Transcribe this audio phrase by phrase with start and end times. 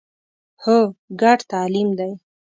[0.63, 0.77] هو،
[1.21, 2.11] ګډ تعلیم دی